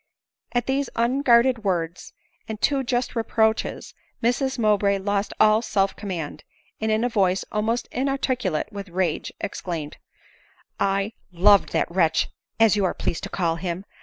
At 0.53 0.65
these 0.65 0.89
unguarded 0.95 1.63
words, 1.63 2.11
and 2.47 2.59
too 2.59 2.83
just 2.83 3.15
reproaches, 3.15 3.93
Mrs 4.23 4.57
Mowbray 4.57 4.97
lost 4.97 5.31
all 5.39 5.61
self 5.61 5.95
command; 5.95 6.43
and 6.79 6.91
in 6.91 7.03
a 7.03 7.07
voice, 7.09 7.45
almost 7.51 7.87
inarticulate 7.91 8.71
with 8.73 8.89
rage, 8.89 9.31
exclaimed;" 9.39 9.97
I 10.97 11.13
loved 11.31 11.69
that 11.73 11.91
wretch, 11.91 12.29
as 12.59 12.75
you 12.75 12.83
are 12.83 12.95
pleased 12.95 13.21
to 13.25 13.29
call 13.29 13.57
him. 13.57 13.85